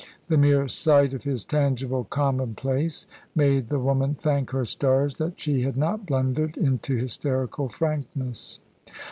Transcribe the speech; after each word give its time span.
The 0.29 0.37
mere 0.39 0.67
sight 0.67 1.13
of 1.13 1.25
his 1.25 1.45
tangible 1.45 2.05
commonplace 2.05 3.05
made 3.35 3.69
the 3.69 3.77
woman 3.77 4.15
thank 4.15 4.49
her 4.49 4.65
stars 4.65 5.13
that 5.17 5.39
she 5.39 5.61
had 5.61 5.77
not 5.77 6.07
blundered 6.07 6.57
into 6.57 6.97
hysterical 6.97 7.69
frankness. 7.69 8.59